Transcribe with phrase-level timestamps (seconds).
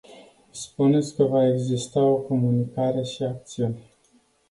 [0.51, 3.79] Spuneți că va exista o comunicare și acțiuni.